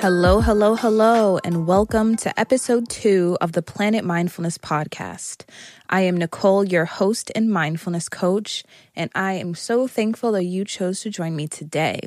Hello, 0.00 0.40
hello, 0.42 0.76
hello, 0.76 1.38
and 1.42 1.66
welcome 1.66 2.16
to 2.16 2.38
episode 2.38 2.88
two 2.88 3.38
of 3.40 3.52
the 3.52 3.62
Planet 3.62 4.04
Mindfulness 4.04 4.58
Podcast. 4.58 5.44
I 5.88 6.02
am 6.02 6.18
Nicole, 6.18 6.64
your 6.64 6.84
host 6.84 7.32
and 7.34 7.50
mindfulness 7.50 8.10
coach, 8.10 8.62
and 8.94 9.10
I 9.14 9.32
am 9.32 9.54
so 9.54 9.88
thankful 9.88 10.32
that 10.32 10.44
you 10.44 10.66
chose 10.66 11.00
to 11.00 11.10
join 11.10 11.34
me 11.34 11.48
today. 11.48 12.00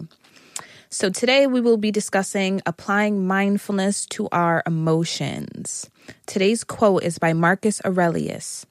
So, 0.90 1.10
today 1.10 1.48
we 1.48 1.62
will 1.62 1.78
be 1.78 1.92
discussing 1.92 2.62
applying 2.66 3.26
mindfulness 3.26 4.06
to 4.08 4.30
our 4.32 4.62
emotions. 4.68 5.90
Today's 6.28 6.64
quote 6.64 7.04
is 7.04 7.18
by 7.18 7.34
Marcus 7.34 7.82
Aurelius 7.84 8.68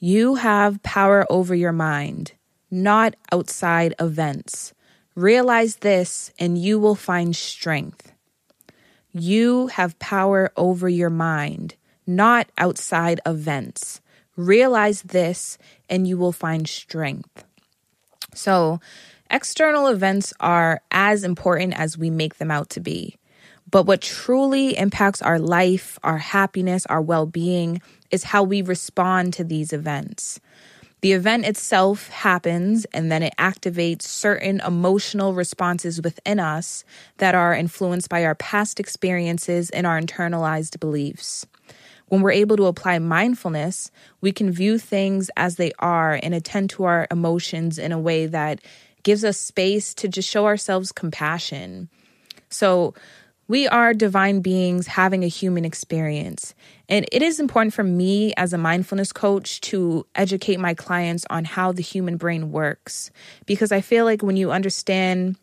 You 0.00 0.34
have 0.34 0.82
power 0.82 1.24
over 1.30 1.54
your 1.54 1.72
mind, 1.72 2.32
not 2.70 3.14
outside 3.32 3.94
events. 4.00 4.74
Realize 5.14 5.76
this, 5.76 6.32
and 6.38 6.58
you 6.58 6.78
will 6.78 6.94
find 6.96 7.34
strength. 7.34 8.12
You 9.12 9.68
have 9.68 9.98
power 9.98 10.52
over 10.56 10.88
your 10.88 11.10
mind, 11.10 11.74
not 12.06 12.48
outside 12.56 13.20
events. 13.26 14.00
Realize 14.36 15.02
this, 15.02 15.58
and 15.88 16.06
you 16.06 16.16
will 16.16 16.32
find 16.32 16.68
strength. 16.68 17.44
So, 18.34 18.80
external 19.28 19.88
events 19.88 20.32
are 20.38 20.80
as 20.92 21.24
important 21.24 21.74
as 21.74 21.98
we 21.98 22.10
make 22.10 22.38
them 22.38 22.50
out 22.50 22.70
to 22.70 22.80
be. 22.80 23.16
But 23.68 23.84
what 23.84 24.00
truly 24.00 24.76
impacts 24.76 25.22
our 25.22 25.38
life, 25.38 25.98
our 26.02 26.18
happiness, 26.18 26.86
our 26.86 27.02
well 27.02 27.26
being 27.26 27.80
is 28.10 28.24
how 28.24 28.42
we 28.42 28.62
respond 28.62 29.34
to 29.34 29.44
these 29.44 29.72
events. 29.72 30.40
The 31.00 31.12
event 31.12 31.46
itself 31.46 32.08
happens 32.08 32.84
and 32.92 33.10
then 33.10 33.22
it 33.22 33.32
activates 33.38 34.02
certain 34.02 34.60
emotional 34.60 35.32
responses 35.32 36.00
within 36.02 36.38
us 36.38 36.84
that 37.16 37.34
are 37.34 37.54
influenced 37.54 38.10
by 38.10 38.24
our 38.24 38.34
past 38.34 38.78
experiences 38.78 39.70
and 39.70 39.86
our 39.86 39.98
internalized 39.98 40.78
beliefs. 40.78 41.46
When 42.08 42.22
we're 42.22 42.32
able 42.32 42.56
to 42.56 42.66
apply 42.66 42.98
mindfulness, 42.98 43.90
we 44.20 44.32
can 44.32 44.50
view 44.50 44.78
things 44.78 45.30
as 45.36 45.56
they 45.56 45.72
are 45.78 46.18
and 46.22 46.34
attend 46.34 46.70
to 46.70 46.84
our 46.84 47.06
emotions 47.10 47.78
in 47.78 47.92
a 47.92 48.00
way 48.00 48.26
that 48.26 48.60
gives 49.02 49.24
us 49.24 49.38
space 49.38 49.94
to 49.94 50.08
just 50.08 50.28
show 50.28 50.44
ourselves 50.46 50.92
compassion. 50.92 51.88
So, 52.50 52.94
we 53.50 53.66
are 53.66 53.92
divine 53.92 54.42
beings 54.42 54.86
having 54.86 55.24
a 55.24 55.26
human 55.26 55.64
experience. 55.64 56.54
And 56.88 57.04
it 57.10 57.20
is 57.20 57.40
important 57.40 57.74
for 57.74 57.82
me 57.82 58.32
as 58.36 58.52
a 58.52 58.58
mindfulness 58.58 59.12
coach 59.12 59.60
to 59.62 60.06
educate 60.14 60.60
my 60.60 60.72
clients 60.72 61.26
on 61.30 61.44
how 61.44 61.72
the 61.72 61.82
human 61.82 62.16
brain 62.16 62.52
works. 62.52 63.10
Because 63.46 63.72
I 63.72 63.80
feel 63.80 64.04
like 64.04 64.22
when 64.22 64.36
you 64.36 64.52
understand 64.52 65.36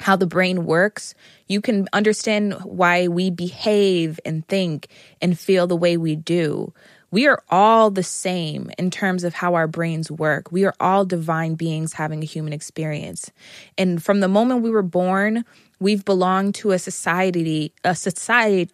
how 0.00 0.16
the 0.16 0.26
brain 0.26 0.66
works, 0.66 1.14
you 1.46 1.60
can 1.60 1.88
understand 1.92 2.54
why 2.64 3.06
we 3.06 3.30
behave 3.30 4.18
and 4.24 4.44
think 4.48 4.88
and 5.22 5.38
feel 5.38 5.68
the 5.68 5.76
way 5.76 5.96
we 5.96 6.16
do. 6.16 6.72
We 7.12 7.28
are 7.28 7.44
all 7.48 7.92
the 7.92 8.02
same 8.02 8.72
in 8.76 8.90
terms 8.90 9.22
of 9.22 9.32
how 9.32 9.54
our 9.54 9.68
brains 9.68 10.10
work. 10.10 10.50
We 10.50 10.64
are 10.64 10.74
all 10.80 11.04
divine 11.04 11.54
beings 11.54 11.92
having 11.92 12.20
a 12.20 12.26
human 12.26 12.52
experience. 12.52 13.30
And 13.78 14.02
from 14.02 14.18
the 14.18 14.26
moment 14.26 14.62
we 14.62 14.70
were 14.70 14.82
born, 14.82 15.44
we've 15.80 16.04
belonged 16.04 16.54
to 16.56 16.72
a 16.72 16.78
society, 16.78 17.72
a 17.84 17.94
society. 17.94 18.70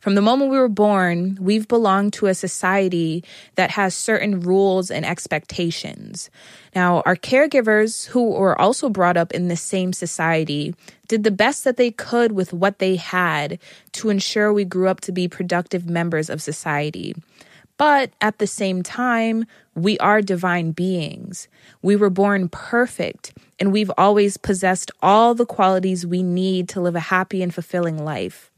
From 0.00 0.14
the 0.14 0.22
moment 0.22 0.50
we 0.50 0.58
were 0.58 0.68
born, 0.68 1.38
we've 1.40 1.68
belonged 1.68 2.12
to 2.14 2.26
a 2.26 2.34
society 2.34 3.22
that 3.54 3.70
has 3.70 3.94
certain 3.94 4.40
rules 4.40 4.90
and 4.90 5.04
expectations. 5.04 6.30
Now, 6.74 7.02
our 7.06 7.16
caregivers, 7.16 8.06
who 8.06 8.30
were 8.30 8.58
also 8.60 8.88
brought 8.88 9.16
up 9.16 9.32
in 9.32 9.48
the 9.48 9.56
same 9.56 9.92
society, 9.92 10.74
did 11.08 11.24
the 11.24 11.30
best 11.30 11.64
that 11.64 11.76
they 11.76 11.90
could 11.90 12.32
with 12.32 12.52
what 12.52 12.78
they 12.78 12.96
had 12.96 13.58
to 13.92 14.08
ensure 14.08 14.52
we 14.52 14.64
grew 14.64 14.88
up 14.88 15.00
to 15.02 15.12
be 15.12 15.28
productive 15.28 15.88
members 15.88 16.30
of 16.30 16.42
society. 16.42 17.14
But 17.80 18.12
at 18.20 18.36
the 18.36 18.46
same 18.46 18.82
time, 18.82 19.46
we 19.74 19.96
are 20.00 20.20
divine 20.20 20.72
beings. 20.72 21.48
We 21.80 21.96
were 21.96 22.10
born 22.10 22.50
perfect, 22.50 23.32
and 23.58 23.72
we've 23.72 23.90
always 23.96 24.36
possessed 24.36 24.90
all 25.00 25.34
the 25.34 25.46
qualities 25.46 26.06
we 26.06 26.22
need 26.22 26.68
to 26.68 26.80
live 26.82 26.94
a 26.94 27.00
happy 27.00 27.42
and 27.42 27.54
fulfilling 27.54 28.04
life. 28.04 28.50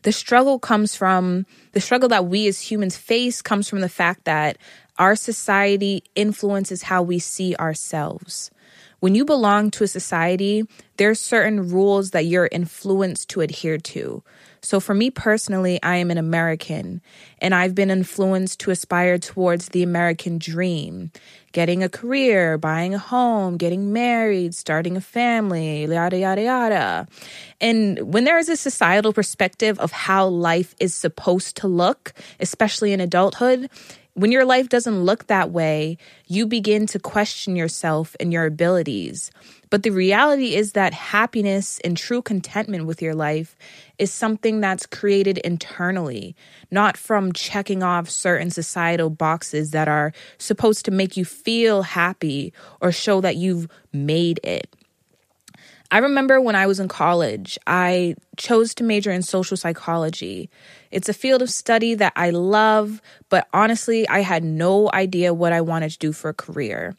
The 0.00 0.12
struggle 0.12 0.58
comes 0.58 0.96
from 0.96 1.44
the 1.72 1.80
struggle 1.82 2.08
that 2.08 2.24
we 2.24 2.48
as 2.48 2.58
humans 2.58 2.96
face 2.96 3.42
comes 3.42 3.68
from 3.68 3.80
the 3.80 3.88
fact 3.90 4.24
that 4.24 4.56
our 4.98 5.14
society 5.14 6.02
influences 6.14 6.84
how 6.84 7.02
we 7.02 7.18
see 7.18 7.54
ourselves. 7.56 8.50
When 9.00 9.14
you 9.14 9.26
belong 9.26 9.70
to 9.72 9.84
a 9.84 9.88
society, 9.88 10.64
there 10.96 11.10
are 11.10 11.14
certain 11.14 11.68
rules 11.68 12.12
that 12.12 12.24
you're 12.24 12.48
influenced 12.50 13.28
to 13.30 13.42
adhere 13.42 13.76
to. 13.76 14.22
So, 14.66 14.80
for 14.80 14.94
me 14.94 15.12
personally, 15.12 15.80
I 15.80 15.96
am 15.96 16.10
an 16.10 16.18
American 16.18 17.00
and 17.38 17.54
I've 17.54 17.72
been 17.72 17.88
influenced 17.88 18.58
to 18.60 18.72
aspire 18.72 19.16
towards 19.16 19.68
the 19.68 19.84
American 19.84 20.38
dream 20.38 21.12
getting 21.52 21.84
a 21.84 21.88
career, 21.88 22.58
buying 22.58 22.92
a 22.92 22.98
home, 22.98 23.56
getting 23.56 23.92
married, 23.92 24.56
starting 24.56 24.96
a 24.96 25.00
family, 25.00 25.86
yada, 25.86 26.18
yada, 26.18 26.42
yada. 26.42 27.08
And 27.60 28.12
when 28.12 28.24
there 28.24 28.38
is 28.38 28.48
a 28.48 28.56
societal 28.56 29.12
perspective 29.12 29.78
of 29.78 29.92
how 29.92 30.26
life 30.26 30.74
is 30.80 30.94
supposed 30.94 31.56
to 31.58 31.68
look, 31.68 32.12
especially 32.40 32.92
in 32.92 33.00
adulthood, 33.00 33.70
when 34.16 34.32
your 34.32 34.46
life 34.46 34.70
doesn't 34.70 35.04
look 35.04 35.26
that 35.26 35.50
way, 35.50 35.98
you 36.26 36.46
begin 36.46 36.86
to 36.86 36.98
question 36.98 37.54
yourself 37.54 38.16
and 38.18 38.32
your 38.32 38.46
abilities. 38.46 39.30
But 39.68 39.82
the 39.82 39.90
reality 39.90 40.54
is 40.54 40.72
that 40.72 40.94
happiness 40.94 41.78
and 41.84 41.98
true 41.98 42.22
contentment 42.22 42.86
with 42.86 43.02
your 43.02 43.14
life 43.14 43.56
is 43.98 44.10
something 44.10 44.62
that's 44.62 44.86
created 44.86 45.36
internally, 45.38 46.34
not 46.70 46.96
from 46.96 47.34
checking 47.34 47.82
off 47.82 48.08
certain 48.08 48.50
societal 48.50 49.10
boxes 49.10 49.72
that 49.72 49.86
are 49.86 50.14
supposed 50.38 50.86
to 50.86 50.90
make 50.90 51.18
you 51.18 51.26
feel 51.26 51.82
happy 51.82 52.54
or 52.80 52.92
show 52.92 53.20
that 53.20 53.36
you've 53.36 53.68
made 53.92 54.40
it. 54.42 54.74
I 55.90 55.98
remember 55.98 56.40
when 56.40 56.56
I 56.56 56.66
was 56.66 56.80
in 56.80 56.88
college, 56.88 57.58
I 57.66 58.16
chose 58.36 58.74
to 58.74 58.84
major 58.84 59.12
in 59.12 59.22
social 59.22 59.56
psychology. 59.56 60.50
It's 60.90 61.08
a 61.08 61.14
field 61.14 61.42
of 61.42 61.50
study 61.50 61.94
that 61.94 62.12
I 62.16 62.30
love, 62.30 63.00
but 63.28 63.46
honestly, 63.52 64.08
I 64.08 64.20
had 64.20 64.42
no 64.42 64.90
idea 64.92 65.32
what 65.32 65.52
I 65.52 65.60
wanted 65.60 65.90
to 65.92 65.98
do 65.98 66.12
for 66.12 66.30
a 66.30 66.34
career. 66.34 66.96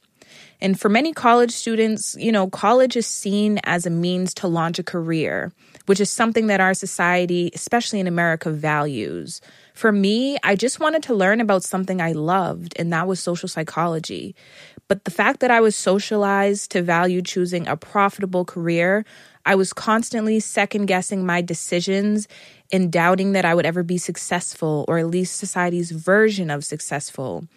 And 0.62 0.80
for 0.80 0.90
many 0.90 1.14
college 1.14 1.52
students, 1.52 2.16
you 2.18 2.32
know, 2.32 2.50
college 2.50 2.96
is 2.96 3.06
seen 3.06 3.60
as 3.64 3.86
a 3.86 3.90
means 3.90 4.34
to 4.36 4.48
launch 4.48 4.80
a 4.80 4.84
career, 4.84 5.52
which 5.86 6.00
is 6.00 6.10
something 6.10 6.48
that 6.48 6.62
our 6.62 6.74
society, 6.74 7.52
especially 7.54 8.00
in 8.00 8.08
America, 8.08 8.50
values. 8.50 9.42
For 9.78 9.92
me, 9.92 10.40
I 10.44 10.56
just 10.56 10.80
wanted 10.80 11.04
to 11.04 11.14
learn 11.14 11.40
about 11.40 11.62
something 11.62 12.02
I 12.02 12.14
loved, 12.14 12.74
and 12.80 12.92
that 12.92 13.08
was 13.08 13.20
social 13.20 13.48
psychology. 13.48 14.34
But 14.88 15.04
the 15.04 15.12
fact 15.12 15.40
that 15.42 15.52
I 15.52 15.62
was 15.62 15.76
socialized 15.76 16.72
to 16.72 16.82
value 16.82 17.22
choosing 17.22 17.68
a 17.68 17.78
profitable 17.78 18.44
career, 18.44 19.06
I 19.46 19.54
was 19.54 19.74
constantly 19.74 20.40
second 20.40 20.88
guessing 20.88 21.28
my 21.28 21.44
decisions 21.44 22.28
and 22.72 22.92
doubting 22.92 23.34
that 23.34 23.46
I 23.46 23.54
would 23.54 23.68
ever 23.68 23.84
be 23.84 24.00
successful 24.00 24.84
or 24.88 24.98
at 24.98 25.12
least 25.12 25.36
society's 25.36 25.92
version 25.92 26.50
of 26.50 26.66
successful. 26.66 27.48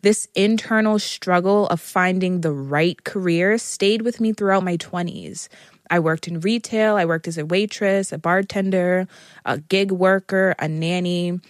This 0.00 0.26
internal 0.34 0.98
struggle 0.98 1.66
of 1.66 1.82
finding 1.82 2.40
the 2.40 2.52
right 2.52 3.04
career 3.04 3.58
stayed 3.58 4.00
with 4.00 4.20
me 4.20 4.32
throughout 4.32 4.64
my 4.64 4.78
20s. 4.78 5.48
I 5.90 5.98
worked 5.98 6.28
in 6.28 6.40
retail, 6.40 6.96
I 6.96 7.04
worked 7.04 7.28
as 7.28 7.36
a 7.36 7.44
waitress, 7.44 8.10
a 8.10 8.16
bartender, 8.16 9.06
a 9.44 9.58
gig 9.58 9.92
worker, 9.92 10.54
a 10.58 10.66
nanny 10.66 11.40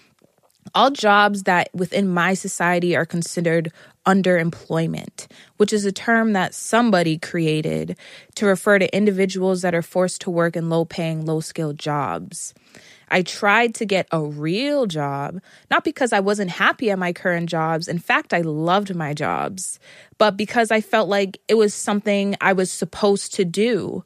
all 0.75 0.91
jobs 0.91 1.45
that 1.45 1.69
within 1.75 2.09
my 2.09 2.35
society 2.35 2.97
are 2.97 3.07
considered 3.07 3.73
underemployment, 4.07 5.27
which 5.59 5.73
is 5.73 5.85
a 5.85 5.93
term 5.93 6.33
that 6.33 6.55
somebody 6.55 7.19
created 7.19 7.97
to 8.35 8.47
refer 8.47 8.79
to 8.79 8.97
individuals 8.97 9.63
that 9.63 9.75
are 9.75 9.83
forced 9.83 10.23
to 10.23 10.31
work 10.31 10.57
in 10.57 10.71
low 10.71 10.85
paying, 10.85 11.27
low 11.27 11.41
skilled 11.41 11.79
jobs. 11.79 12.55
I 13.11 13.23
tried 13.23 13.75
to 13.77 13.87
get 13.87 14.07
a 14.13 14.21
real 14.21 14.87
job, 14.87 15.41
not 15.71 15.85
because 15.85 16.13
I 16.13 16.21
wasn't 16.21 16.51
happy 16.51 16.91
at 16.91 16.99
my 16.99 17.13
current 17.13 17.49
jobs. 17.49 17.89
In 17.89 17.99
fact, 17.99 18.35
I 18.35 18.43
loved 18.43 18.95
my 18.95 19.15
jobs, 19.15 19.79
but 20.19 20.37
because 20.37 20.71
I 20.71 20.81
felt 20.81 21.09
like 21.09 21.39
it 21.49 21.55
was 21.55 21.75
something 21.75 22.37
I 22.41 22.53
was 22.53 22.71
supposed 22.71 23.35
to 23.35 23.45
do. 23.45 24.05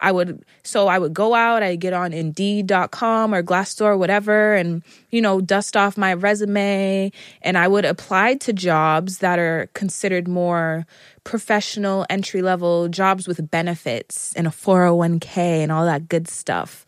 I 0.00 0.12
would 0.12 0.44
so 0.62 0.88
I 0.88 0.98
would 0.98 1.14
go 1.14 1.34
out, 1.34 1.62
I'd 1.62 1.80
get 1.80 1.92
on 1.92 2.12
indeed.com 2.12 3.34
or 3.34 3.42
Glassdoor 3.42 3.98
whatever 3.98 4.54
and 4.54 4.82
you 5.10 5.20
know 5.20 5.40
dust 5.40 5.76
off 5.76 5.96
my 5.96 6.14
resume 6.14 7.10
and 7.42 7.58
I 7.58 7.68
would 7.68 7.84
apply 7.84 8.34
to 8.36 8.52
jobs 8.52 9.18
that 9.18 9.38
are 9.38 9.70
considered 9.74 10.28
more 10.28 10.86
professional 11.24 12.04
entry 12.10 12.42
level 12.42 12.88
jobs 12.88 13.26
with 13.26 13.50
benefits 13.50 14.32
and 14.34 14.46
a 14.46 14.50
401k 14.50 15.36
and 15.36 15.72
all 15.72 15.86
that 15.86 16.08
good 16.08 16.28
stuff. 16.28 16.84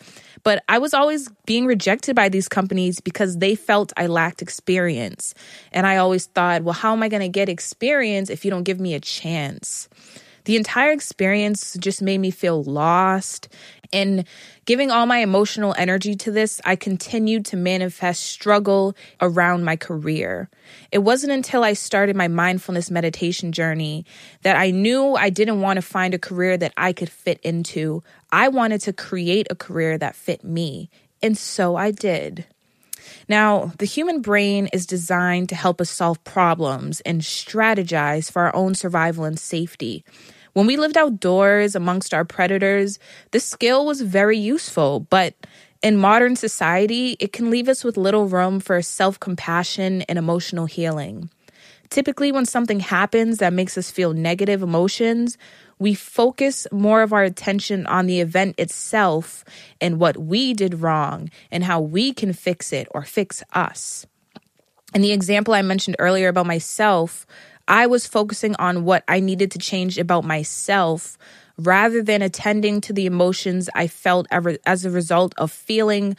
But 0.47 0.63
I 0.69 0.79
was 0.79 0.95
always 0.95 1.29
being 1.45 1.67
rejected 1.67 2.15
by 2.15 2.29
these 2.29 2.47
companies 2.47 3.01
because 3.01 3.39
they 3.39 3.57
felt 3.57 3.93
I 3.97 4.07
lacked 4.07 4.43
experience. 4.43 5.35
And 5.73 5.89
I 5.89 5.97
always 5.97 6.27
thought, 6.27 6.63
well, 6.63 6.73
how 6.73 6.93
am 6.93 7.03
I 7.03 7.09
going 7.09 7.23
to 7.23 7.29
get 7.29 7.49
experience 7.49 8.31
if 8.31 8.45
you 8.45 8.53
don't 8.53 8.63
give 8.63 8.79
me 8.79 8.95
a 8.95 9.01
chance? 9.01 9.89
The 10.47 10.57
entire 10.57 10.93
experience 10.93 11.77
just 11.81 12.01
made 12.01 12.19
me 12.19 12.31
feel 12.31 12.63
lost 12.63 13.49
In 13.93 14.25
giving 14.65 14.91
all 14.91 15.07
my 15.07 15.19
emotional 15.19 15.75
energy 15.79 16.15
to 16.17 16.31
this, 16.31 16.61
I 16.65 16.77
continued 16.77 17.45
to 17.47 17.57
manifest 17.57 18.23
struggle 18.23 18.97
around 19.21 19.65
my 19.65 19.77
career. 19.77 20.49
It 20.91 20.99
wasn't 20.99 21.33
until 21.33 21.63
I 21.63 21.73
started 21.75 22.17
my 22.17 22.29
mindfulness 22.29 22.91
meditation 22.91 23.53
journey 23.53 24.05
that 24.43 24.57
I 24.57 24.71
knew 24.71 25.15
I 25.15 25.31
didn't 25.31 25.61
want 25.61 25.77
to 25.77 25.83
find 25.83 26.15
a 26.15 26.19
career 26.19 26.57
that 26.57 26.73
I 26.77 26.93
could 26.93 27.11
fit 27.11 27.41
into. 27.43 28.03
I 28.33 28.49
wanted 28.49 28.81
to 28.83 28.93
create 28.93 29.47
a 29.51 29.57
career 29.57 29.99
that 29.99 30.17
fit 30.17 30.45
me. 30.45 30.91
And 31.23 31.37
so 31.39 31.77
I 31.77 31.91
did. 31.91 32.47
Now, 33.29 33.73
the 33.79 33.87
human 33.87 34.21
brain 34.21 34.69
is 34.73 34.87
designed 34.87 35.49
to 35.51 35.55
help 35.55 35.81
us 35.81 35.91
solve 35.91 36.23
problems 36.25 37.01
and 37.03 37.21
strategize 37.21 38.31
for 38.31 38.43
our 38.43 38.55
own 38.55 38.75
survival 38.75 39.25
and 39.25 39.39
safety. 39.39 40.05
When 40.57 40.67
we 40.67 40.79
lived 40.79 40.97
outdoors 40.97 41.75
amongst 41.75 42.15
our 42.15 42.25
predators, 42.25 42.99
this 43.33 43.45
skill 43.45 43.85
was 43.85 44.01
very 44.01 44.39
useful, 44.39 45.01
but 45.01 45.35
in 45.83 45.99
modern 45.99 46.35
society, 46.35 47.15
it 47.21 47.35
can 47.35 47.51
leave 47.51 47.69
us 47.69 47.85
with 47.85 47.99
little 47.99 48.27
room 48.27 48.61
for 48.61 48.81
self 48.81 49.21
compassion 49.21 50.01
and 50.09 50.19
emotional 50.19 50.65
healing. 50.65 51.29
Typically, 51.91 52.33
when 52.33 52.47
something 52.47 52.81
happens 52.81 53.37
that 53.37 53.53
makes 53.53 53.77
us 53.77 53.91
feel 53.91 54.15
negative 54.15 54.63
emotions, 54.63 55.37
we 55.79 55.93
focus 55.93 56.67
more 56.73 57.03
of 57.03 57.13
our 57.13 57.23
attention 57.23 57.87
on 57.87 58.07
the 58.07 58.23
event 58.23 58.55
itself 58.59 59.45
and 59.79 60.01
what 60.01 60.17
we 60.17 60.55
did 60.55 60.81
wrong 60.81 61.31
and 61.51 61.65
how 61.65 61.83
we 61.83 62.15
can 62.15 62.33
fix 62.33 62.73
it 62.73 62.89
or 62.93 63.03
fix 63.03 63.43
us. 63.53 64.07
In 64.95 65.03
the 65.03 65.13
example 65.13 65.53
I 65.53 65.61
mentioned 65.61 65.97
earlier 65.99 66.29
about 66.29 66.47
myself, 66.47 67.27
I 67.69 67.87
was 67.87 68.07
focusing 68.07 68.55
on 68.57 68.85
what 68.85 69.03
I 69.09 69.21
needed 69.21 69.51
to 69.53 69.59
change 69.59 69.99
about 69.99 70.25
myself 70.25 71.19
rather 71.59 72.03
than 72.03 72.23
attending 72.23 72.81
to 72.83 72.93
the 72.93 73.07
emotions 73.07 73.69
I 73.75 73.89
felt 73.89 74.27
as 74.31 74.85
a 74.85 74.91
result 74.91 75.35
of 75.37 75.51
feeling 75.51 76.17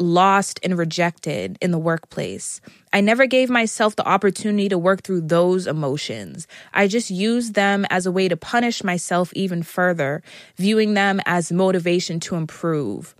lost 0.00 0.60
and 0.62 0.78
rejected 0.78 1.58
in 1.60 1.72
the 1.72 1.78
workplace. 1.78 2.60
I 2.92 3.00
never 3.00 3.26
gave 3.26 3.50
myself 3.50 3.96
the 3.96 4.06
opportunity 4.06 4.68
to 4.68 4.78
work 4.78 5.02
through 5.02 5.22
those 5.22 5.66
emotions. 5.66 6.46
I 6.72 6.86
just 6.86 7.10
used 7.10 7.54
them 7.54 7.84
as 7.90 8.06
a 8.06 8.12
way 8.12 8.28
to 8.28 8.36
punish 8.36 8.84
myself 8.84 9.32
even 9.34 9.62
further, 9.62 10.22
viewing 10.56 10.94
them 10.94 11.20
as 11.26 11.52
motivation 11.52 12.20
to 12.20 12.36
improve. 12.36 13.14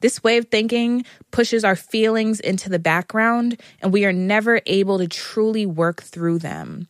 This 0.00 0.22
way 0.24 0.38
of 0.38 0.48
thinking 0.48 1.04
pushes 1.30 1.64
our 1.64 1.76
feelings 1.76 2.40
into 2.40 2.68
the 2.68 2.78
background, 2.78 3.60
and 3.80 3.92
we 3.92 4.04
are 4.04 4.12
never 4.12 4.60
able 4.66 4.98
to 4.98 5.06
truly 5.08 5.64
work 5.64 6.02
through 6.02 6.40
them. 6.40 6.88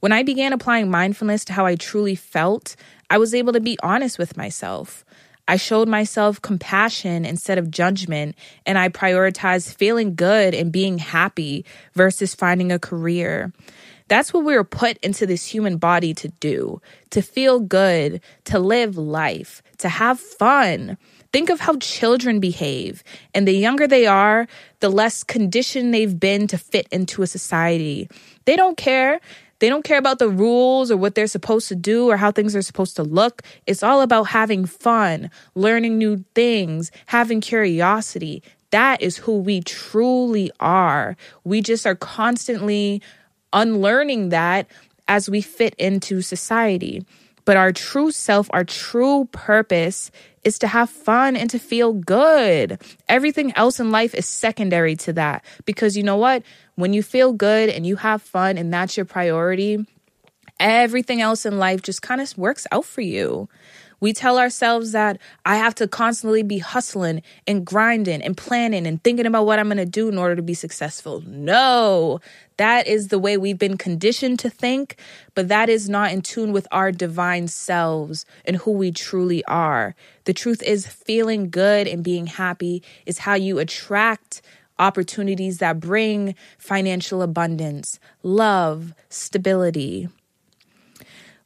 When 0.00 0.12
I 0.12 0.22
began 0.22 0.52
applying 0.52 0.90
mindfulness 0.90 1.44
to 1.46 1.52
how 1.52 1.66
I 1.66 1.74
truly 1.74 2.14
felt, 2.14 2.76
I 3.10 3.18
was 3.18 3.34
able 3.34 3.52
to 3.52 3.60
be 3.60 3.78
honest 3.82 4.18
with 4.18 4.36
myself. 4.36 5.04
I 5.48 5.56
showed 5.56 5.88
myself 5.88 6.40
compassion 6.40 7.24
instead 7.24 7.58
of 7.58 7.70
judgment, 7.70 8.36
and 8.66 8.78
I 8.78 8.90
prioritized 8.90 9.74
feeling 9.74 10.14
good 10.14 10.54
and 10.54 10.70
being 10.70 10.98
happy 10.98 11.64
versus 11.94 12.34
finding 12.34 12.70
a 12.70 12.78
career. 12.78 13.52
That's 14.08 14.32
what 14.32 14.44
we 14.44 14.54
were 14.54 14.64
put 14.64 14.98
into 14.98 15.26
this 15.26 15.46
human 15.46 15.78
body 15.78 16.14
to 16.14 16.28
do 16.28 16.80
to 17.10 17.22
feel 17.22 17.60
good, 17.60 18.20
to 18.44 18.58
live 18.58 18.96
life, 18.96 19.62
to 19.78 19.88
have 19.88 20.20
fun. 20.20 20.98
Think 21.32 21.50
of 21.50 21.60
how 21.60 21.76
children 21.78 22.40
behave. 22.40 23.02
And 23.34 23.48
the 23.48 23.52
younger 23.52 23.86
they 23.86 24.06
are, 24.06 24.46
the 24.80 24.90
less 24.90 25.24
conditioned 25.24 25.92
they've 25.92 26.18
been 26.18 26.46
to 26.48 26.58
fit 26.58 26.86
into 26.90 27.22
a 27.22 27.26
society. 27.26 28.08
They 28.44 28.56
don't 28.56 28.76
care. 28.76 29.20
They 29.60 29.68
don't 29.68 29.84
care 29.84 29.98
about 29.98 30.18
the 30.18 30.28
rules 30.28 30.90
or 30.90 30.96
what 30.96 31.14
they're 31.14 31.26
supposed 31.26 31.68
to 31.68 31.74
do 31.74 32.08
or 32.08 32.16
how 32.16 32.30
things 32.30 32.54
are 32.54 32.62
supposed 32.62 32.96
to 32.96 33.02
look. 33.02 33.42
It's 33.66 33.82
all 33.82 34.02
about 34.02 34.24
having 34.24 34.66
fun, 34.66 35.30
learning 35.54 35.98
new 35.98 36.24
things, 36.34 36.90
having 37.06 37.40
curiosity. 37.40 38.42
That 38.70 39.02
is 39.02 39.16
who 39.16 39.38
we 39.38 39.60
truly 39.62 40.50
are. 40.60 41.16
We 41.44 41.60
just 41.60 41.86
are 41.86 41.94
constantly 41.94 43.02
unlearning 43.52 44.28
that 44.28 44.66
as 45.08 45.28
we 45.28 45.40
fit 45.40 45.74
into 45.74 46.20
society. 46.20 47.04
But 47.48 47.56
our 47.56 47.72
true 47.72 48.10
self, 48.10 48.50
our 48.52 48.62
true 48.62 49.26
purpose 49.32 50.10
is 50.44 50.58
to 50.58 50.66
have 50.66 50.90
fun 50.90 51.34
and 51.34 51.48
to 51.48 51.58
feel 51.58 51.94
good. 51.94 52.78
Everything 53.08 53.54
else 53.56 53.80
in 53.80 53.90
life 53.90 54.14
is 54.14 54.26
secondary 54.26 54.96
to 54.96 55.14
that 55.14 55.46
because 55.64 55.96
you 55.96 56.02
know 56.02 56.18
what? 56.18 56.42
When 56.74 56.92
you 56.92 57.02
feel 57.02 57.32
good 57.32 57.70
and 57.70 57.86
you 57.86 57.96
have 57.96 58.20
fun 58.20 58.58
and 58.58 58.70
that's 58.70 58.98
your 58.98 59.06
priority, 59.06 59.86
everything 60.60 61.22
else 61.22 61.46
in 61.46 61.56
life 61.56 61.80
just 61.80 62.02
kind 62.02 62.20
of 62.20 62.36
works 62.36 62.66
out 62.70 62.84
for 62.84 63.00
you. 63.00 63.48
We 64.00 64.12
tell 64.12 64.38
ourselves 64.38 64.92
that 64.92 65.18
I 65.44 65.56
have 65.56 65.74
to 65.76 65.88
constantly 65.88 66.42
be 66.42 66.58
hustling 66.58 67.22
and 67.46 67.64
grinding 67.64 68.22
and 68.22 68.36
planning 68.36 68.86
and 68.86 69.02
thinking 69.02 69.26
about 69.26 69.46
what 69.46 69.58
I'm 69.58 69.66
going 69.66 69.78
to 69.78 69.84
do 69.84 70.08
in 70.08 70.18
order 70.18 70.36
to 70.36 70.42
be 70.42 70.54
successful. 70.54 71.22
No, 71.26 72.20
that 72.58 72.86
is 72.86 73.08
the 73.08 73.18
way 73.18 73.36
we've 73.36 73.58
been 73.58 73.76
conditioned 73.76 74.38
to 74.40 74.50
think, 74.50 74.96
but 75.34 75.48
that 75.48 75.68
is 75.68 75.88
not 75.88 76.12
in 76.12 76.22
tune 76.22 76.52
with 76.52 76.68
our 76.70 76.92
divine 76.92 77.48
selves 77.48 78.24
and 78.44 78.56
who 78.56 78.72
we 78.72 78.92
truly 78.92 79.44
are. 79.46 79.94
The 80.24 80.34
truth 80.34 80.62
is, 80.62 80.86
feeling 80.86 81.50
good 81.50 81.86
and 81.88 82.04
being 82.04 82.26
happy 82.26 82.82
is 83.06 83.18
how 83.18 83.34
you 83.34 83.58
attract 83.58 84.42
opportunities 84.78 85.58
that 85.58 85.80
bring 85.80 86.34
financial 86.58 87.22
abundance, 87.22 87.98
love, 88.22 88.94
stability. 89.08 90.08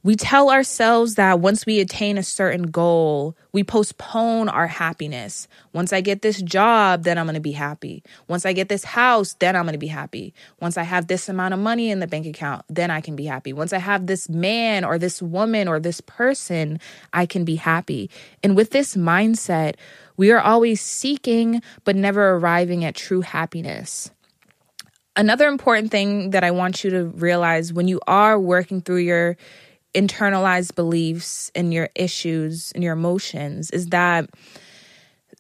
We 0.05 0.17
tell 0.17 0.51
ourselves 0.51 1.15
that 1.15 1.39
once 1.39 1.65
we 1.65 1.79
attain 1.79 2.19
a 2.19 2.25
certain 2.25 2.65
goal, 2.73 3.37
we 3.53 3.63
postpone 3.63 4.49
our 4.49 4.67
happiness. 4.67 5.47
Once 5.73 5.93
I 5.93 6.01
get 6.01 6.23
this 6.23 6.43
job, 6.43 7.05
then 7.05 7.19
I'm 7.19 7.29
to 7.29 7.39
be 7.39 7.53
happy. 7.53 8.03
Once 8.27 8.45
I 8.45 8.53
get 8.53 8.69
this 8.69 8.83
house, 8.83 9.35
then 9.35 9.55
I'm 9.55 9.69
to 9.69 9.79
be 9.79 9.87
happy. 9.87 10.35
Once 10.61 10.77
I 10.77 10.83
have 10.83 11.07
this 11.07 11.29
amount 11.29 11.55
of 11.55 11.61
money 11.61 11.89
in 11.89 12.01
the 12.01 12.09
bank 12.09 12.27
account, 12.27 12.65
then 12.69 12.91
I 12.91 13.01
can 13.01 13.15
be 13.15 13.27
happy. 13.27 13.53
Once 13.53 13.73
I 13.73 13.79
have 13.79 14.07
this 14.09 14.29
man 14.29 14.85
or 14.85 14.99
this 14.99 15.23
woman 15.23 15.69
or 15.69 15.79
this 15.79 16.01
person, 16.01 16.81
I 17.13 17.25
can 17.25 17.45
be 17.45 17.55
happy. 17.55 18.11
And 18.43 18.57
with 18.57 18.71
this 18.71 18.97
mindset, 18.97 19.77
we 20.17 20.33
are 20.33 20.41
always 20.41 20.81
seeking 20.81 21.63
but 21.85 21.95
never 21.95 22.31
arriving 22.31 22.85
at 22.85 22.97
true 22.97 23.21
happiness. 23.21 24.11
Another 25.15 25.47
important 25.47 25.93
thing 25.93 26.31
that 26.31 26.43
I 26.43 26.51
want 26.51 26.83
you 26.83 26.91
to 26.91 27.05
realize 27.05 27.73
when 27.73 27.87
you 27.87 28.01
are 28.09 28.37
working 28.37 28.81
through 28.81 28.97
your 28.97 29.37
internalized 29.95 30.75
beliefs 30.75 31.51
and 31.55 31.73
your 31.73 31.91
issues 31.95 32.73
and 32.73 32.83
your 32.83 32.95
emotions 32.95 33.71
is 33.71 33.87
that 33.89 34.29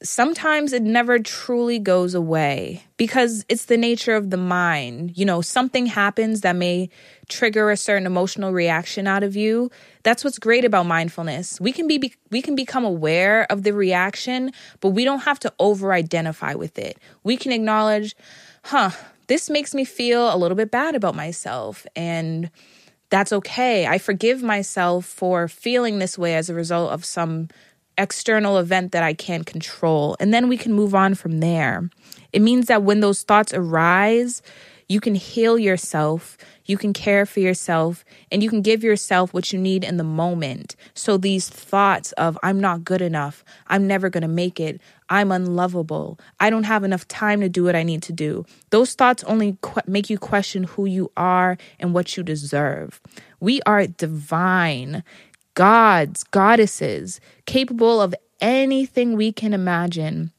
sometimes 0.02 0.72
it 0.72 0.82
never 0.82 1.18
truly 1.18 1.78
goes 1.78 2.14
away 2.14 2.84
because 2.96 3.44
it's 3.48 3.66
the 3.66 3.76
nature 3.76 4.14
of 4.14 4.30
the 4.30 4.36
mind. 4.36 5.16
You 5.16 5.24
know, 5.24 5.40
something 5.40 5.86
happens 5.86 6.40
that 6.40 6.56
may 6.56 6.90
trigger 7.28 7.70
a 7.70 7.76
certain 7.76 8.06
emotional 8.06 8.52
reaction 8.52 9.06
out 9.06 9.22
of 9.22 9.36
you. 9.36 9.70
That's 10.02 10.24
what's 10.24 10.38
great 10.38 10.64
about 10.64 10.86
mindfulness. 10.86 11.60
We 11.60 11.72
can 11.72 11.86
be 11.86 12.12
we 12.30 12.42
can 12.42 12.54
become 12.54 12.84
aware 12.84 13.46
of 13.50 13.62
the 13.62 13.72
reaction, 13.72 14.52
but 14.80 14.90
we 14.90 15.04
don't 15.04 15.20
have 15.20 15.38
to 15.40 15.52
over 15.58 15.92
identify 15.92 16.54
with 16.54 16.78
it. 16.78 16.98
We 17.22 17.36
can 17.36 17.52
acknowledge, 17.52 18.16
"Huh, 18.64 18.90
this 19.28 19.48
makes 19.48 19.74
me 19.74 19.84
feel 19.84 20.34
a 20.34 20.36
little 20.36 20.56
bit 20.56 20.70
bad 20.70 20.94
about 20.94 21.14
myself." 21.14 21.86
And 21.94 22.50
that's 23.12 23.30
okay. 23.30 23.86
I 23.86 23.98
forgive 23.98 24.42
myself 24.42 25.04
for 25.04 25.46
feeling 25.46 25.98
this 25.98 26.16
way 26.16 26.34
as 26.34 26.48
a 26.48 26.54
result 26.54 26.92
of 26.92 27.04
some 27.04 27.48
external 27.98 28.56
event 28.56 28.92
that 28.92 29.02
I 29.02 29.12
can't 29.12 29.44
control. 29.44 30.16
And 30.18 30.32
then 30.32 30.48
we 30.48 30.56
can 30.56 30.72
move 30.72 30.94
on 30.94 31.14
from 31.14 31.40
there. 31.40 31.90
It 32.32 32.40
means 32.40 32.68
that 32.68 32.84
when 32.84 33.00
those 33.00 33.22
thoughts 33.22 33.52
arise, 33.52 34.40
you 34.92 35.00
can 35.00 35.14
heal 35.14 35.58
yourself, 35.58 36.36
you 36.66 36.76
can 36.76 36.92
care 36.92 37.24
for 37.24 37.40
yourself, 37.40 38.04
and 38.30 38.42
you 38.42 38.50
can 38.50 38.60
give 38.60 38.84
yourself 38.84 39.32
what 39.32 39.50
you 39.50 39.58
need 39.58 39.82
in 39.82 39.96
the 39.96 40.04
moment. 40.04 40.76
So 40.92 41.16
these 41.16 41.48
thoughts 41.48 42.12
of, 42.12 42.38
I'm 42.42 42.60
not 42.60 42.84
good 42.84 43.00
enough, 43.00 43.42
I'm 43.68 43.86
never 43.86 44.10
gonna 44.10 44.28
make 44.28 44.60
it, 44.60 44.80
I'm 45.08 45.32
unlovable, 45.32 46.20
I 46.40 46.50
don't 46.50 46.64
have 46.64 46.84
enough 46.84 47.08
time 47.08 47.40
to 47.40 47.48
do 47.48 47.64
what 47.64 47.74
I 47.74 47.82
need 47.82 48.02
to 48.02 48.12
do, 48.12 48.44
those 48.68 48.92
thoughts 48.92 49.24
only 49.24 49.56
qu- 49.62 49.80
make 49.86 50.10
you 50.10 50.18
question 50.18 50.64
who 50.64 50.84
you 50.84 51.10
are 51.16 51.56
and 51.80 51.94
what 51.94 52.16
you 52.16 52.22
deserve. 52.22 53.00
We 53.40 53.62
are 53.62 53.86
divine, 53.86 55.04
gods, 55.54 56.22
goddesses, 56.24 57.18
capable 57.46 58.00
of 58.00 58.14
anything 58.42 59.16
we 59.16 59.32
can 59.32 59.54
imagine. 59.54 60.32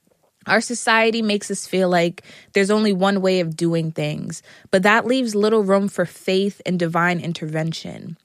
Our 0.48 0.62
society 0.62 1.22
makes 1.22 1.50
us 1.50 1.68
feel 1.68 1.90
like 1.90 2.24
there's 2.54 2.72
only 2.72 2.94
one 2.94 3.22
way 3.22 3.40
of 3.40 3.56
doing 3.56 3.92
things, 3.92 4.44
but 4.72 4.84
that 4.84 5.06
leaves 5.06 5.36
little 5.36 5.64
room 5.64 5.88
for 5.88 6.06
faith 6.06 6.62
and 6.66 6.78
divine 6.78 7.20
intervention. 7.20 8.18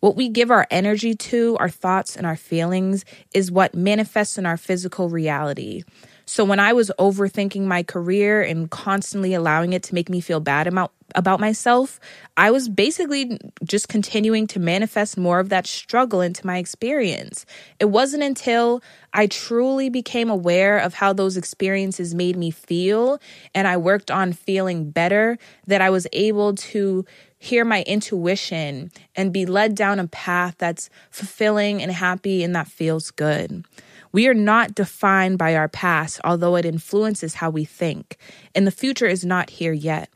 What 0.00 0.16
we 0.16 0.28
give 0.28 0.50
our 0.50 0.66
energy 0.70 1.14
to, 1.14 1.56
our 1.60 1.68
thoughts, 1.68 2.16
and 2.16 2.26
our 2.26 2.36
feelings 2.36 3.04
is 3.34 3.52
what 3.52 3.74
manifests 3.74 4.38
in 4.38 4.46
our 4.46 4.56
physical 4.56 5.08
reality. 5.10 5.82
So 6.30 6.44
when 6.44 6.60
I 6.60 6.72
was 6.74 6.92
overthinking 6.96 7.62
my 7.62 7.82
career 7.82 8.40
and 8.40 8.70
constantly 8.70 9.34
allowing 9.34 9.72
it 9.72 9.82
to 9.82 9.94
make 9.96 10.08
me 10.08 10.20
feel 10.20 10.38
bad 10.38 10.68
about 10.68 10.92
about 11.16 11.40
myself, 11.40 11.98
I 12.36 12.52
was 12.52 12.68
basically 12.68 13.36
just 13.64 13.88
continuing 13.88 14.46
to 14.46 14.60
manifest 14.60 15.18
more 15.18 15.40
of 15.40 15.48
that 15.48 15.66
struggle 15.66 16.20
into 16.20 16.46
my 16.46 16.58
experience. 16.58 17.44
It 17.80 17.86
wasn't 17.86 18.22
until 18.22 18.80
I 19.12 19.26
truly 19.26 19.90
became 19.90 20.30
aware 20.30 20.78
of 20.78 20.94
how 20.94 21.12
those 21.12 21.36
experiences 21.36 22.14
made 22.14 22.36
me 22.36 22.52
feel 22.52 23.18
and 23.52 23.66
I 23.66 23.76
worked 23.76 24.12
on 24.12 24.32
feeling 24.32 24.88
better 24.92 25.36
that 25.66 25.80
I 25.80 25.90
was 25.90 26.06
able 26.12 26.54
to 26.54 27.04
hear 27.38 27.64
my 27.64 27.82
intuition 27.88 28.92
and 29.16 29.32
be 29.32 29.46
led 29.46 29.74
down 29.74 29.98
a 29.98 30.06
path 30.06 30.54
that's 30.58 30.90
fulfilling 31.10 31.82
and 31.82 31.90
happy 31.90 32.44
and 32.44 32.54
that 32.54 32.68
feels 32.68 33.10
good. 33.10 33.64
We 34.12 34.26
are 34.26 34.34
not 34.34 34.74
defined 34.74 35.38
by 35.38 35.54
our 35.54 35.68
past, 35.68 36.20
although 36.24 36.56
it 36.56 36.64
influences 36.64 37.34
how 37.34 37.50
we 37.50 37.64
think, 37.64 38.16
and 38.54 38.66
the 38.66 38.72
future 38.72 39.06
is 39.06 39.24
not 39.24 39.50
here 39.50 39.72
yet. 39.72 40.10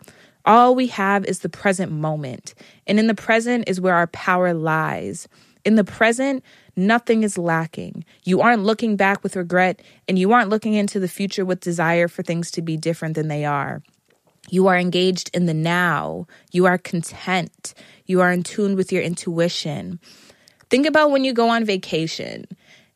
All 0.44 0.74
we 0.74 0.88
have 0.88 1.24
is 1.24 1.40
the 1.40 1.48
present 1.48 1.92
moment, 1.92 2.54
and 2.86 2.98
in 2.98 3.06
the 3.06 3.14
present 3.14 3.68
is 3.68 3.80
where 3.80 3.94
our 3.94 4.08
power 4.08 4.52
lies. 4.52 5.28
In 5.64 5.76
the 5.76 5.84
present, 5.84 6.44
nothing 6.76 7.22
is 7.22 7.38
lacking. 7.38 8.04
You 8.24 8.42
aren't 8.42 8.64
looking 8.64 8.96
back 8.96 9.22
with 9.22 9.36
regret, 9.36 9.80
and 10.06 10.18
you 10.18 10.32
aren't 10.32 10.50
looking 10.50 10.74
into 10.74 11.00
the 11.00 11.08
future 11.08 11.44
with 11.44 11.60
desire 11.60 12.08
for 12.08 12.22
things 12.22 12.50
to 12.52 12.62
be 12.62 12.76
different 12.76 13.14
than 13.14 13.28
they 13.28 13.44
are. 13.44 13.82
You 14.50 14.66
are 14.66 14.76
engaged 14.76 15.30
in 15.32 15.46
the 15.46 15.54
now. 15.54 16.26
You 16.52 16.66
are 16.66 16.76
content. 16.76 17.72
You 18.04 18.20
are 18.20 18.30
in 18.30 18.42
tune 18.42 18.76
with 18.76 18.92
your 18.92 19.02
intuition. 19.02 20.00
Think 20.68 20.86
about 20.86 21.10
when 21.10 21.24
you 21.24 21.32
go 21.32 21.48
on 21.48 21.64
vacation. 21.64 22.46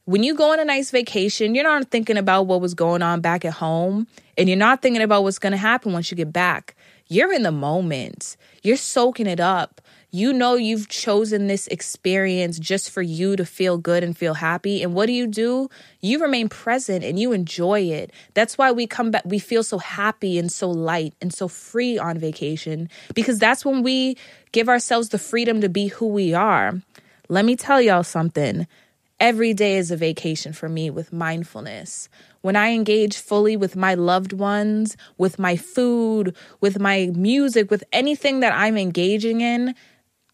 When 0.08 0.22
you 0.22 0.34
go 0.34 0.52
on 0.52 0.58
a 0.58 0.64
nice 0.64 0.90
vacation, 0.90 1.54
you're 1.54 1.64
not 1.64 1.90
thinking 1.90 2.16
about 2.16 2.46
what 2.46 2.62
was 2.62 2.72
going 2.72 3.02
on 3.02 3.20
back 3.20 3.44
at 3.44 3.52
home, 3.52 4.06
and 4.38 4.48
you're 4.48 4.56
not 4.56 4.80
thinking 4.80 5.02
about 5.02 5.22
what's 5.22 5.38
going 5.38 5.52
to 5.52 5.58
happen 5.58 5.92
once 5.92 6.10
you 6.10 6.16
get 6.16 6.32
back. 6.32 6.74
You're 7.08 7.30
in 7.30 7.42
the 7.42 7.52
moment, 7.52 8.38
you're 8.62 8.78
soaking 8.78 9.26
it 9.26 9.38
up 9.38 9.82
you 10.10 10.32
know 10.32 10.54
you've 10.54 10.88
chosen 10.88 11.48
this 11.48 11.66
experience 11.66 12.58
just 12.58 12.90
for 12.90 13.02
you 13.02 13.36
to 13.36 13.44
feel 13.44 13.76
good 13.76 14.02
and 14.02 14.16
feel 14.16 14.32
happy. 14.32 14.82
And 14.82 14.94
what 14.94 15.04
do 15.04 15.12
you 15.12 15.26
do? 15.26 15.68
You 16.00 16.22
remain 16.22 16.48
present 16.48 17.04
and 17.04 17.18
you 17.18 17.32
enjoy 17.32 17.80
it. 17.80 18.10
That's 18.32 18.56
why 18.56 18.72
we 18.72 18.86
come 18.86 19.10
back, 19.10 19.24
we 19.26 19.38
feel 19.38 19.62
so 19.62 19.76
happy 19.76 20.38
and 20.38 20.50
so 20.50 20.70
light 20.70 21.12
and 21.20 21.32
so 21.32 21.46
free 21.46 21.98
on 21.98 22.16
vacation 22.16 22.88
because 23.12 23.38
that's 23.38 23.66
when 23.66 23.82
we 23.82 24.16
give 24.52 24.70
ourselves 24.70 25.10
the 25.10 25.18
freedom 25.18 25.60
to 25.60 25.68
be 25.68 25.88
who 25.88 26.06
we 26.06 26.32
are. 26.32 26.80
Let 27.28 27.44
me 27.44 27.54
tell 27.54 27.82
y'all 27.82 28.02
something. 28.02 28.66
Every 29.20 29.52
day 29.52 29.76
is 29.76 29.90
a 29.90 29.96
vacation 29.96 30.52
for 30.52 30.68
me 30.68 30.90
with 30.90 31.12
mindfulness. 31.12 32.08
When 32.40 32.54
I 32.54 32.70
engage 32.70 33.16
fully 33.18 33.56
with 33.56 33.74
my 33.74 33.94
loved 33.94 34.32
ones, 34.32 34.96
with 35.16 35.40
my 35.40 35.56
food, 35.56 36.36
with 36.60 36.78
my 36.78 37.10
music, 37.14 37.68
with 37.68 37.82
anything 37.92 38.40
that 38.40 38.52
I'm 38.52 38.76
engaging 38.76 39.40
in, 39.40 39.74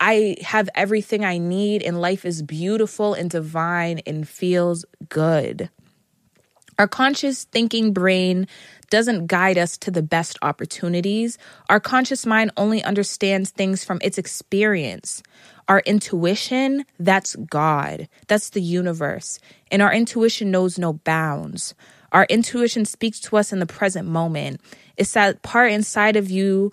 I 0.01 0.37
have 0.43 0.69
everything 0.75 1.25
I 1.25 1.39
need, 1.39 1.83
and 1.83 1.99
life 1.99 2.27
is 2.27 2.43
beautiful 2.43 3.15
and 3.15 3.31
divine 3.31 4.01
and 4.07 4.29
feels 4.29 4.85
good. 5.09 5.71
Our 6.79 6.89
conscious 6.89 7.45
thinking 7.45 7.95
brain 7.95 8.49
doesn't 8.95 9.27
guide 9.27 9.59
us 9.59 9.77
to 9.77 9.91
the 9.91 10.05
best 10.05 10.39
opportunities. 10.41 11.37
Our 11.69 11.81
conscious 11.81 12.25
mind 12.25 12.53
only 12.57 12.81
understands 12.85 13.51
things 13.51 13.83
from 13.83 13.99
its 14.03 14.19
experience. 14.19 15.21
Our 15.67 15.81
intuition, 15.81 16.85
that's 17.01 17.35
God, 17.35 18.09
that's 18.29 18.51
the 18.51 18.63
universe. 18.63 19.41
And 19.73 19.83
our 19.83 19.93
intuition 19.93 20.53
knows 20.53 20.79
no 20.79 20.93
bounds. 20.93 21.75
Our 22.13 22.25
intuition 22.31 22.85
speaks 22.85 23.19
to 23.23 23.37
us 23.37 23.53
in 23.53 23.59
the 23.59 23.67
present 23.67 24.07
moment. 24.07 24.61
It's 24.97 25.15
that 25.15 25.43
part 25.43 25.73
inside 25.73 26.15
of 26.15 26.31
you 26.31 26.71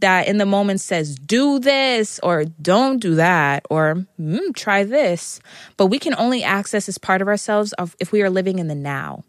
that 0.00 0.28
in 0.28 0.36
the 0.36 0.44
moment 0.44 0.82
says, 0.82 1.16
do 1.16 1.58
this 1.58 2.20
or 2.22 2.44
don't 2.44 2.98
do 2.98 3.14
that 3.14 3.64
or 3.70 4.04
mm, 4.20 4.54
try 4.54 4.84
this. 4.84 5.40
But 5.78 5.86
we 5.86 5.98
can 5.98 6.14
only 6.18 6.42
access 6.42 6.84
this 6.84 6.98
part 6.98 7.22
of 7.22 7.28
ourselves 7.28 7.72
if 7.98 8.12
we 8.12 8.20
are 8.20 8.28
living 8.28 8.58
in 8.58 8.68
the 8.68 8.74
now. 8.74 9.24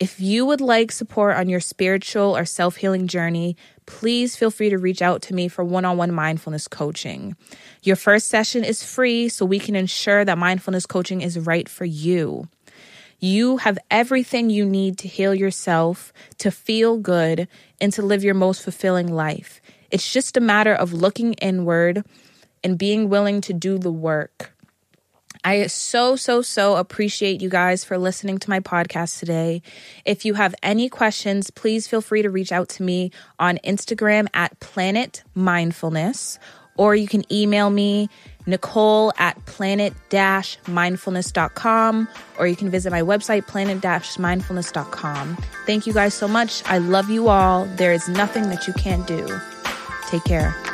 If 0.00 0.18
you 0.18 0.44
would 0.46 0.60
like 0.60 0.90
support 0.90 1.36
on 1.36 1.48
your 1.48 1.60
spiritual 1.60 2.36
or 2.36 2.44
self 2.44 2.76
healing 2.76 3.06
journey, 3.06 3.56
please 3.86 4.34
feel 4.36 4.50
free 4.50 4.70
to 4.70 4.78
reach 4.78 5.02
out 5.02 5.22
to 5.22 5.34
me 5.34 5.48
for 5.48 5.64
one 5.64 5.84
on 5.84 5.96
one 5.96 6.12
mindfulness 6.12 6.66
coaching. 6.66 7.36
Your 7.82 7.96
first 7.96 8.28
session 8.28 8.64
is 8.64 8.82
free, 8.82 9.28
so 9.28 9.44
we 9.44 9.58
can 9.58 9.76
ensure 9.76 10.24
that 10.24 10.38
mindfulness 10.38 10.86
coaching 10.86 11.20
is 11.20 11.38
right 11.38 11.68
for 11.68 11.84
you. 11.84 12.48
You 13.20 13.58
have 13.58 13.78
everything 13.88 14.50
you 14.50 14.64
need 14.64 14.98
to 14.98 15.08
heal 15.08 15.32
yourself, 15.32 16.12
to 16.38 16.50
feel 16.50 16.96
good, 16.98 17.46
and 17.80 17.92
to 17.92 18.02
live 18.02 18.24
your 18.24 18.34
most 18.34 18.62
fulfilling 18.62 19.06
life. 19.06 19.60
It's 19.92 20.12
just 20.12 20.36
a 20.36 20.40
matter 20.40 20.74
of 20.74 20.92
looking 20.92 21.34
inward 21.34 22.04
and 22.64 22.78
being 22.78 23.08
willing 23.08 23.40
to 23.42 23.52
do 23.52 23.78
the 23.78 23.92
work. 23.92 24.51
I 25.44 25.66
so, 25.66 26.16
so, 26.16 26.42
so 26.42 26.76
appreciate 26.76 27.40
you 27.42 27.48
guys 27.48 27.84
for 27.84 27.98
listening 27.98 28.38
to 28.38 28.50
my 28.50 28.60
podcast 28.60 29.18
today. 29.18 29.62
If 30.04 30.24
you 30.24 30.34
have 30.34 30.54
any 30.62 30.88
questions, 30.88 31.50
please 31.50 31.88
feel 31.88 32.00
free 32.00 32.22
to 32.22 32.30
reach 32.30 32.52
out 32.52 32.68
to 32.70 32.82
me 32.82 33.10
on 33.38 33.58
Instagram 33.64 34.28
at 34.34 34.58
Planet 34.60 35.24
Mindfulness, 35.34 36.38
or 36.76 36.94
you 36.94 37.08
can 37.08 37.24
email 37.32 37.70
me, 37.70 38.08
Nicole 38.46 39.12
at 39.18 39.44
planet 39.46 39.92
mindfulness.com, 40.10 42.08
or 42.38 42.46
you 42.46 42.56
can 42.56 42.70
visit 42.70 42.90
my 42.90 43.02
website, 43.02 43.46
planet 43.46 43.78
mindfulness.com. 43.80 45.36
Thank 45.66 45.86
you 45.86 45.92
guys 45.92 46.14
so 46.14 46.28
much. 46.28 46.62
I 46.66 46.78
love 46.78 47.10
you 47.10 47.28
all. 47.28 47.66
There 47.76 47.92
is 47.92 48.08
nothing 48.08 48.48
that 48.50 48.66
you 48.66 48.72
can't 48.74 49.06
do. 49.06 49.28
Take 50.08 50.24
care. 50.24 50.71